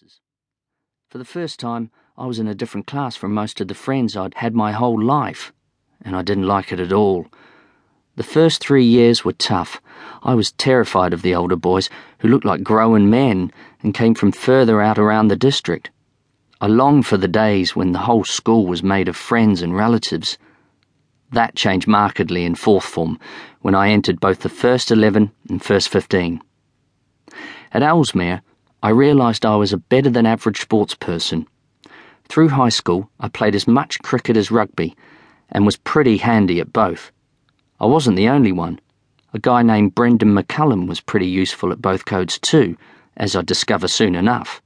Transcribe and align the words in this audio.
classes. 0.00 0.20
For 1.10 1.18
the 1.18 1.24
first 1.24 1.60
time, 1.60 1.90
I 2.16 2.26
was 2.26 2.38
in 2.38 2.48
a 2.48 2.54
different 2.54 2.86
class 2.86 3.16
from 3.16 3.34
most 3.34 3.60
of 3.60 3.68
the 3.68 3.74
friends 3.74 4.16
I'd 4.16 4.34
had 4.34 4.54
my 4.54 4.72
whole 4.72 5.02
life, 5.02 5.52
and 6.02 6.16
I 6.16 6.22
didn't 6.22 6.46
like 6.46 6.72
it 6.72 6.80
at 6.80 6.92
all. 6.92 7.26
The 8.16 8.22
first 8.22 8.62
three 8.62 8.84
years 8.84 9.24
were 9.24 9.32
tough. 9.32 9.80
I 10.22 10.34
was 10.34 10.52
terrified 10.52 11.12
of 11.12 11.22
the 11.22 11.34
older 11.34 11.56
boys, 11.56 11.90
who 12.18 12.28
looked 12.28 12.44
like 12.44 12.62
grown 12.62 13.10
men 13.10 13.52
and 13.82 13.94
came 13.94 14.14
from 14.14 14.32
further 14.32 14.80
out 14.80 14.98
around 14.98 15.28
the 15.28 15.36
district. 15.36 15.90
I 16.60 16.66
longed 16.66 17.06
for 17.06 17.18
the 17.18 17.28
days 17.28 17.76
when 17.76 17.92
the 17.92 18.06
whole 18.06 18.24
school 18.24 18.66
was 18.66 18.82
made 18.82 19.08
of 19.08 19.16
friends 19.16 19.60
and 19.62 19.76
relatives. 19.76 20.38
That 21.32 21.56
changed 21.56 21.86
markedly 21.86 22.44
in 22.44 22.54
fourth 22.54 22.84
form 22.84 23.18
when 23.60 23.74
I 23.74 23.90
entered 23.90 24.20
both 24.20 24.40
the 24.40 24.48
first 24.48 24.90
11 24.90 25.30
and 25.48 25.62
first 25.62 25.88
15. 25.88 26.40
At 27.72 27.82
Ellesmere, 27.82 28.42
I 28.82 28.88
realised 28.88 29.44
I 29.44 29.56
was 29.56 29.72
a 29.72 29.78
better 29.78 30.08
than 30.08 30.24
average 30.24 30.60
sports 30.60 30.94
person. 30.94 31.46
Through 32.28 32.48
high 32.48 32.70
school, 32.70 33.10
I 33.20 33.28
played 33.28 33.54
as 33.54 33.68
much 33.68 33.98
cricket 34.00 34.36
as 34.36 34.50
rugby 34.50 34.96
and 35.50 35.66
was 35.66 35.76
pretty 35.76 36.16
handy 36.16 36.60
at 36.60 36.72
both. 36.72 37.12
I 37.78 37.86
wasn't 37.86 38.16
the 38.16 38.28
only 38.28 38.52
one. 38.52 38.80
A 39.34 39.38
guy 39.38 39.62
named 39.62 39.94
Brendan 39.94 40.34
McCullum 40.34 40.88
was 40.88 41.00
pretty 41.00 41.26
useful 41.26 41.72
at 41.72 41.82
both 41.82 42.04
codes 42.06 42.38
too, 42.38 42.76
as 43.16 43.36
I'd 43.36 43.46
discover 43.46 43.86
soon 43.86 44.14
enough. 44.14 44.62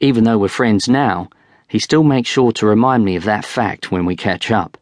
Even 0.00 0.24
though 0.24 0.38
we're 0.38 0.48
friends 0.48 0.88
now, 0.88 1.30
he 1.68 1.78
still 1.78 2.02
makes 2.02 2.28
sure 2.28 2.52
to 2.52 2.66
remind 2.66 3.04
me 3.04 3.16
of 3.16 3.24
that 3.24 3.46
fact 3.46 3.90
when 3.90 4.04
we 4.04 4.14
catch 4.14 4.50
up. 4.50 4.76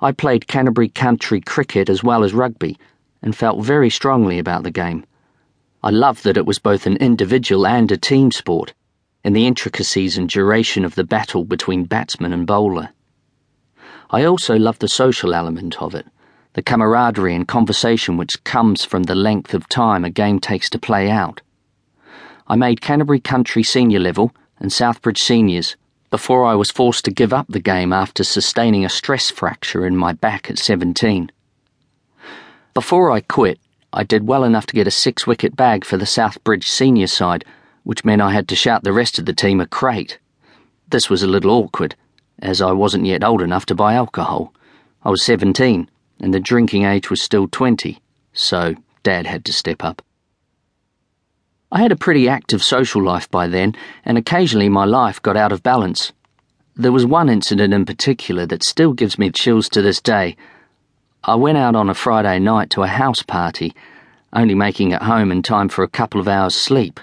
I 0.00 0.12
played 0.12 0.46
Canterbury 0.46 0.88
Country 0.88 1.42
cricket 1.42 1.90
as 1.90 2.02
well 2.02 2.24
as 2.24 2.32
rugby 2.32 2.78
and 3.20 3.36
felt 3.36 3.62
very 3.62 3.90
strongly 3.90 4.38
about 4.38 4.62
the 4.62 4.70
game. 4.70 5.04
I 5.82 5.90
loved 5.90 6.24
that 6.24 6.36
it 6.36 6.46
was 6.46 6.58
both 6.58 6.86
an 6.86 6.96
individual 6.96 7.66
and 7.66 7.90
a 7.92 7.96
team 7.96 8.32
sport, 8.32 8.74
and 9.22 9.34
the 9.34 9.46
intricacies 9.46 10.18
and 10.18 10.28
duration 10.28 10.84
of 10.84 10.96
the 10.96 11.04
battle 11.04 11.44
between 11.44 11.84
batsman 11.84 12.32
and 12.32 12.46
bowler. 12.46 12.90
I 14.10 14.24
also 14.24 14.56
loved 14.56 14.80
the 14.80 14.88
social 14.88 15.34
element 15.34 15.80
of 15.80 15.94
it, 15.94 16.06
the 16.54 16.62
camaraderie 16.62 17.34
and 17.34 17.46
conversation 17.46 18.16
which 18.16 18.42
comes 18.42 18.84
from 18.84 19.04
the 19.04 19.14
length 19.14 19.54
of 19.54 19.68
time 19.68 20.04
a 20.04 20.10
game 20.10 20.40
takes 20.40 20.68
to 20.70 20.78
play 20.78 21.10
out. 21.10 21.42
I 22.48 22.56
made 22.56 22.80
Canterbury 22.80 23.20
Country 23.20 23.62
senior 23.62 24.00
level 24.00 24.34
and 24.58 24.70
Southbridge 24.70 25.18
seniors 25.18 25.76
before 26.10 26.44
I 26.44 26.54
was 26.54 26.70
forced 26.70 27.04
to 27.04 27.10
give 27.10 27.32
up 27.32 27.46
the 27.48 27.60
game 27.60 27.92
after 27.92 28.24
sustaining 28.24 28.84
a 28.84 28.88
stress 28.88 29.30
fracture 29.30 29.86
in 29.86 29.96
my 29.96 30.12
back 30.12 30.50
at 30.50 30.58
17. 30.58 31.30
Before 32.72 33.10
I 33.10 33.20
quit, 33.20 33.60
I 33.92 34.04
did 34.04 34.26
well 34.26 34.44
enough 34.44 34.66
to 34.66 34.74
get 34.74 34.86
a 34.86 34.90
six 34.90 35.26
wicket 35.26 35.56
bag 35.56 35.84
for 35.84 35.96
the 35.96 36.04
Southbridge 36.04 36.64
senior 36.64 37.06
side, 37.06 37.44
which 37.84 38.04
meant 38.04 38.20
I 38.20 38.32
had 38.32 38.46
to 38.48 38.56
shout 38.56 38.84
the 38.84 38.92
rest 38.92 39.18
of 39.18 39.24
the 39.24 39.32
team 39.32 39.60
a 39.60 39.66
crate. 39.66 40.18
This 40.90 41.08
was 41.08 41.22
a 41.22 41.26
little 41.26 41.50
awkward, 41.50 41.96
as 42.38 42.60
I 42.60 42.72
wasn't 42.72 43.06
yet 43.06 43.24
old 43.24 43.40
enough 43.40 43.64
to 43.66 43.74
buy 43.74 43.94
alcohol. 43.94 44.52
I 45.02 45.10
was 45.10 45.22
17, 45.24 45.88
and 46.20 46.34
the 46.34 46.40
drinking 46.40 46.84
age 46.84 47.08
was 47.08 47.22
still 47.22 47.48
20, 47.48 48.02
so 48.32 48.74
Dad 49.02 49.26
had 49.26 49.44
to 49.46 49.52
step 49.52 49.82
up. 49.82 50.02
I 51.70 51.80
had 51.80 51.92
a 51.92 51.96
pretty 51.96 52.28
active 52.28 52.62
social 52.62 53.02
life 53.02 53.30
by 53.30 53.46
then, 53.46 53.74
and 54.04 54.18
occasionally 54.18 54.68
my 54.68 54.84
life 54.84 55.20
got 55.22 55.36
out 55.36 55.52
of 55.52 55.62
balance. 55.62 56.12
There 56.76 56.92
was 56.92 57.04
one 57.04 57.28
incident 57.28 57.74
in 57.74 57.84
particular 57.84 58.46
that 58.46 58.64
still 58.64 58.92
gives 58.92 59.18
me 59.18 59.30
chills 59.30 59.68
to 59.70 59.82
this 59.82 60.00
day. 60.00 60.36
I 61.28 61.34
went 61.34 61.58
out 61.58 61.76
on 61.76 61.90
a 61.90 61.94
Friday 61.94 62.38
night 62.38 62.70
to 62.70 62.84
a 62.84 62.86
house 62.86 63.22
party, 63.22 63.74
only 64.32 64.54
making 64.54 64.92
it 64.92 65.02
home 65.02 65.30
in 65.30 65.42
time 65.42 65.68
for 65.68 65.82
a 65.82 65.88
couple 65.88 66.22
of 66.22 66.26
hours' 66.26 66.54
sleep. 66.54 66.98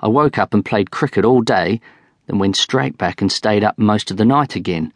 I 0.00 0.08
woke 0.08 0.36
up 0.36 0.52
and 0.52 0.62
played 0.62 0.90
cricket 0.90 1.24
all 1.24 1.40
day, 1.40 1.80
then 2.26 2.38
went 2.38 2.58
straight 2.58 2.98
back 2.98 3.22
and 3.22 3.32
stayed 3.32 3.64
up 3.64 3.78
most 3.78 4.10
of 4.10 4.18
the 4.18 4.26
night 4.26 4.54
again. 4.54 4.92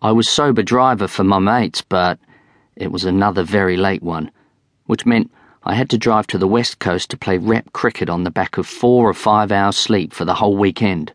I 0.00 0.10
was 0.10 0.26
sober 0.26 0.62
driver 0.62 1.06
for 1.06 1.22
my 1.22 1.38
mates, 1.38 1.82
but 1.82 2.18
it 2.76 2.90
was 2.90 3.04
another 3.04 3.42
very 3.42 3.76
late 3.76 4.02
one, 4.02 4.30
which 4.86 5.04
meant 5.04 5.30
I 5.64 5.74
had 5.74 5.90
to 5.90 5.98
drive 5.98 6.26
to 6.28 6.38
the 6.38 6.48
west 6.48 6.78
coast 6.78 7.10
to 7.10 7.18
play 7.18 7.36
rep 7.36 7.74
cricket 7.74 8.08
on 8.08 8.24
the 8.24 8.30
back 8.30 8.56
of 8.56 8.66
four 8.66 9.06
or 9.06 9.12
five 9.12 9.52
hours' 9.52 9.76
sleep 9.76 10.14
for 10.14 10.24
the 10.24 10.36
whole 10.36 10.56
weekend. 10.56 11.12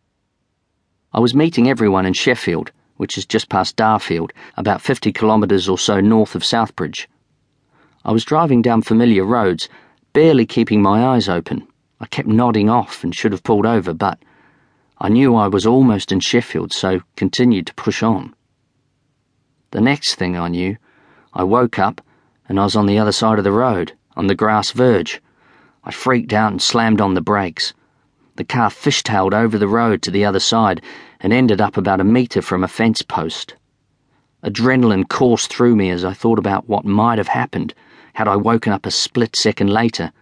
I 1.11 1.21
was 1.21 1.33
meeting 1.33 1.67
everyone 1.67 2.05
in 2.05 2.13
Sheffield 2.13 2.71
which 2.99 3.17
is 3.17 3.25
just 3.25 3.47
past 3.47 3.77
Darfield, 3.77 4.31
about 4.57 4.81
50 4.81 5.13
kilometres 5.13 5.69
or 5.69 5.77
so 5.77 6.01
north 6.01 6.35
of 6.35 6.43
Southbridge. 6.43 7.07
I 8.03 8.11
was 8.11 8.25
driving 8.25 8.61
down 8.61 8.81
familiar 8.81 9.23
roads, 9.23 9.69
barely 10.11 10.45
keeping 10.45 10.81
my 10.81 11.05
eyes 11.05 11.29
open. 11.29 11.65
I 12.01 12.07
kept 12.07 12.27
nodding 12.27 12.69
off 12.69 13.01
and 13.01 13.15
should 13.15 13.31
have 13.31 13.43
pulled 13.43 13.65
over, 13.65 13.93
but 13.93 14.19
I 14.97 15.07
knew 15.07 15.33
I 15.33 15.47
was 15.47 15.65
almost 15.65 16.11
in 16.11 16.19
Sheffield, 16.19 16.73
so 16.73 16.99
continued 17.15 17.67
to 17.67 17.73
push 17.75 18.03
on. 18.03 18.35
The 19.71 19.79
next 19.79 20.15
thing 20.15 20.35
I 20.35 20.49
knew, 20.49 20.75
I 21.33 21.43
woke 21.43 21.79
up 21.79 22.01
and 22.49 22.59
I 22.59 22.65
was 22.65 22.75
on 22.75 22.85
the 22.85 22.99
other 22.99 23.13
side 23.13 23.37
of 23.37 23.45
the 23.45 23.53
road, 23.53 23.93
on 24.17 24.27
the 24.27 24.35
grass 24.35 24.71
verge. 24.71 25.21
I 25.85 25.91
freaked 25.91 26.33
out 26.33 26.51
and 26.51 26.61
slammed 26.61 26.99
on 26.99 27.13
the 27.13 27.21
brakes. 27.21 27.73
The 28.39 28.45
car 28.45 28.69
fishtailed 28.69 29.33
over 29.33 29.57
the 29.57 29.67
road 29.67 30.01
to 30.03 30.11
the 30.11 30.23
other 30.23 30.39
side 30.39 30.81
and 31.19 31.33
ended 31.33 31.59
up 31.59 31.75
about 31.75 31.99
a 31.99 32.05
metre 32.05 32.41
from 32.41 32.63
a 32.63 32.69
fence 32.69 33.01
post. 33.01 33.55
Adrenaline 34.45 35.09
coursed 35.09 35.51
through 35.51 35.75
me 35.75 35.89
as 35.89 36.05
I 36.05 36.13
thought 36.13 36.39
about 36.39 36.69
what 36.69 36.85
might 36.85 37.17
have 37.17 37.27
happened 37.27 37.73
had 38.13 38.29
I 38.29 38.37
woken 38.37 38.71
up 38.71 38.85
a 38.85 38.91
split 38.91 39.35
second 39.35 39.69
later, 39.69 40.13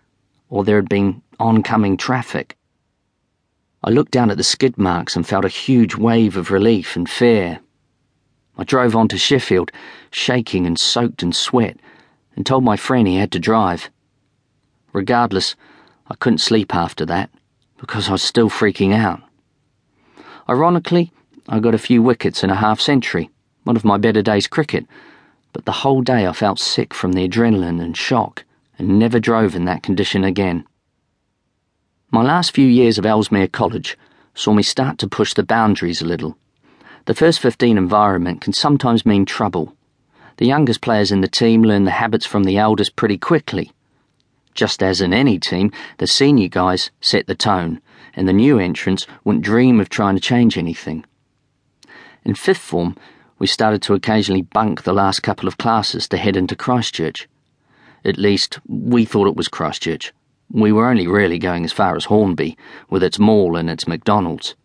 or 0.49 0.63
there 0.63 0.77
had 0.77 0.89
been 0.89 1.21
oncoming 1.39 1.95
traffic. 1.95 2.57
I 3.83 3.91
looked 3.91 4.13
down 4.13 4.31
at 4.31 4.37
the 4.37 4.43
skid 4.43 4.79
marks 4.79 5.15
and 5.15 5.27
felt 5.27 5.45
a 5.45 5.49
huge 5.49 5.95
wave 5.95 6.37
of 6.37 6.49
relief 6.49 6.95
and 6.95 7.07
fear. 7.07 7.59
I 8.57 8.63
drove 8.63 8.95
on 8.95 9.09
to 9.09 9.19
Sheffield, 9.19 9.71
shaking 10.09 10.65
and 10.65 10.79
soaked 10.79 11.21
in 11.21 11.33
sweat, 11.33 11.77
and 12.35 12.47
told 12.47 12.63
my 12.63 12.77
friend 12.77 13.07
he 13.07 13.17
had 13.17 13.31
to 13.33 13.39
drive. 13.39 13.91
Regardless, 14.91 15.55
I 16.07 16.15
couldn't 16.15 16.39
sleep 16.39 16.73
after 16.73 17.05
that 17.05 17.29
because 17.79 18.09
I 18.09 18.13
was 18.13 18.23
still 18.23 18.49
freaking 18.49 18.93
out. 18.93 19.21
Ironically, 20.49 21.11
I 21.47 21.59
got 21.59 21.75
a 21.75 21.79
few 21.79 22.01
wickets 22.01 22.43
in 22.43 22.49
a 22.49 22.55
half 22.55 22.79
century, 22.79 23.29
one 23.63 23.75
of 23.75 23.85
my 23.85 23.97
better 23.97 24.21
days 24.21 24.47
cricket, 24.47 24.85
but 25.53 25.65
the 25.65 25.71
whole 25.83 26.01
day 26.01 26.27
I 26.27 26.33
felt 26.33 26.59
sick 26.59 26.93
from 26.93 27.13
the 27.13 27.27
adrenaline 27.27 27.81
and 27.81 27.95
shock 27.95 28.45
and 28.77 28.99
never 28.99 29.19
drove 29.19 29.55
in 29.55 29.65
that 29.65 29.83
condition 29.83 30.23
again. 30.23 30.65
My 32.11 32.23
last 32.23 32.53
few 32.53 32.67
years 32.67 32.97
of 32.97 33.05
Ellesmere 33.05 33.47
College 33.47 33.97
saw 34.33 34.53
me 34.53 34.63
start 34.63 34.97
to 34.99 35.07
push 35.07 35.33
the 35.33 35.43
boundaries 35.43 36.01
a 36.01 36.05
little. 36.05 36.37
The 37.05 37.15
first 37.15 37.39
15 37.39 37.77
environment 37.77 38.41
can 38.41 38.53
sometimes 38.53 39.05
mean 39.05 39.25
trouble. 39.25 39.75
The 40.37 40.45
youngest 40.45 40.81
players 40.81 41.11
in 41.11 41.21
the 41.21 41.27
team 41.27 41.63
learn 41.63 41.85
the 41.85 41.91
habits 41.91 42.25
from 42.25 42.43
the 42.43 42.57
eldest 42.57 42.95
pretty 42.95 43.17
quickly 43.17 43.71
just 44.57 44.83
as 44.83 44.99
in 44.99 45.13
any 45.13 45.39
team, 45.39 45.71
the 45.99 46.07
senior 46.07 46.49
guys 46.49 46.91
set 46.99 47.27
the 47.27 47.35
tone, 47.35 47.79
and 48.13 48.27
the 48.27 48.33
new 48.33 48.59
entrants 48.59 49.07
wouldn't 49.23 49.45
dream 49.45 49.79
of 49.79 49.87
trying 49.87 50.15
to 50.15 50.21
change 50.21 50.57
anything. 50.57 51.05
In 52.25 52.35
fifth 52.35 52.57
form, 52.57 52.97
we 53.39 53.47
started 53.47 53.83
to 53.83 53.93
occasionally 53.93 54.41
bunk 54.41 54.83
the 54.83 54.93
last 54.93 55.21
couple 55.21 55.47
of 55.47 55.59
classes 55.59 56.07
to 56.09 56.17
head 56.17 56.35
into 56.35 56.55
Christchurch. 56.55 57.29
At 58.03 58.17
least, 58.17 58.59
we 58.67 59.05
thought 59.05 59.27
it 59.27 59.35
was 59.35 59.47
Christchurch. 59.47 60.11
We 60.51 60.71
were 60.71 60.89
only 60.89 61.07
really 61.07 61.37
going 61.37 61.63
as 61.63 61.71
far 61.71 61.95
as 61.95 62.05
Hornby, 62.05 62.57
with 62.89 63.03
its 63.03 63.19
mall 63.19 63.55
and 63.55 63.69
its 63.69 63.87
McDonald's. 63.87 64.55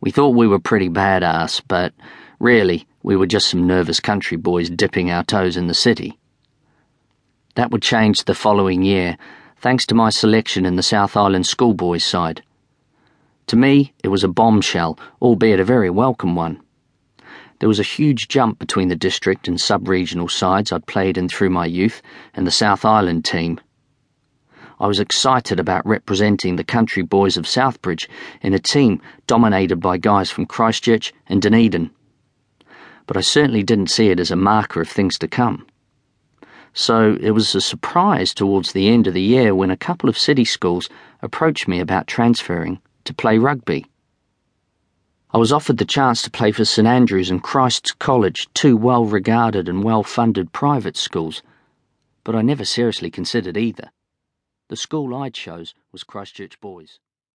We 0.00 0.10
thought 0.10 0.30
we 0.34 0.48
were 0.48 0.58
pretty 0.58 0.88
badass, 0.88 1.62
but 1.68 1.94
really, 2.40 2.88
we 3.04 3.14
were 3.14 3.26
just 3.26 3.48
some 3.48 3.66
nervous 3.66 4.00
country 4.00 4.36
boys 4.36 4.68
dipping 4.68 5.10
our 5.10 5.22
toes 5.22 5.56
in 5.56 5.68
the 5.68 5.74
city. 5.74 6.18
That 7.56 7.72
would 7.72 7.82
change 7.82 8.24
the 8.24 8.34
following 8.34 8.82
year, 8.82 9.16
thanks 9.56 9.84
to 9.86 9.94
my 9.94 10.10
selection 10.10 10.64
in 10.64 10.76
the 10.76 10.84
South 10.84 11.16
Island 11.16 11.46
schoolboys 11.46 12.04
side. 12.04 12.42
To 13.48 13.56
me, 13.56 13.92
it 14.04 14.08
was 14.08 14.22
a 14.22 14.28
bombshell, 14.28 14.96
albeit 15.20 15.58
a 15.58 15.64
very 15.64 15.90
welcome 15.90 16.36
one. 16.36 16.60
There 17.58 17.68
was 17.68 17.80
a 17.80 17.94
huge 17.98 18.28
jump 18.28 18.60
between 18.60 18.86
the 18.86 18.94
district 18.94 19.48
and 19.48 19.60
sub 19.60 19.88
regional 19.88 20.28
sides 20.28 20.70
I'd 20.70 20.86
played 20.86 21.18
in 21.18 21.28
through 21.28 21.50
my 21.50 21.66
youth 21.66 22.02
and 22.34 22.46
the 22.46 22.52
South 22.52 22.84
Island 22.84 23.24
team. 23.24 23.60
I 24.78 24.86
was 24.86 25.00
excited 25.00 25.58
about 25.58 25.84
representing 25.84 26.54
the 26.54 26.64
country 26.64 27.02
boys 27.02 27.36
of 27.36 27.46
Southbridge 27.46 28.06
in 28.42 28.54
a 28.54 28.60
team 28.60 29.02
dominated 29.26 29.80
by 29.80 29.98
guys 29.98 30.30
from 30.30 30.46
Christchurch 30.46 31.12
and 31.26 31.42
Dunedin. 31.42 31.90
But 33.08 33.16
I 33.16 33.22
certainly 33.22 33.64
didn't 33.64 33.90
see 33.90 34.10
it 34.10 34.20
as 34.20 34.30
a 34.30 34.36
marker 34.36 34.80
of 34.80 34.88
things 34.88 35.18
to 35.18 35.26
come 35.26 35.66
so 36.72 37.16
it 37.20 37.30
was 37.30 37.54
a 37.54 37.60
surprise 37.60 38.32
towards 38.32 38.72
the 38.72 38.88
end 38.88 39.06
of 39.06 39.14
the 39.14 39.20
year 39.20 39.54
when 39.54 39.70
a 39.70 39.76
couple 39.76 40.08
of 40.08 40.18
city 40.18 40.44
schools 40.44 40.88
approached 41.22 41.66
me 41.66 41.80
about 41.80 42.06
transferring 42.06 42.80
to 43.04 43.14
play 43.14 43.38
rugby. 43.38 43.86
I 45.32 45.38
was 45.38 45.52
offered 45.52 45.78
the 45.78 45.84
chance 45.84 46.22
to 46.22 46.30
play 46.30 46.50
for 46.52 46.64
St 46.64 46.88
Andrews 46.88 47.30
and 47.30 47.42
Christ's 47.42 47.92
College, 47.92 48.48
two 48.54 48.76
well 48.76 49.04
regarded 49.04 49.68
and 49.68 49.84
well 49.84 50.02
funded 50.02 50.52
private 50.52 50.96
schools, 50.96 51.42
but 52.24 52.34
I 52.34 52.42
never 52.42 52.64
seriously 52.64 53.10
considered 53.10 53.56
either. 53.56 53.90
The 54.68 54.76
school 54.76 55.14
I 55.14 55.30
chose 55.30 55.74
was 55.92 56.04
Christchurch 56.04 56.60
Boys. 56.60 56.98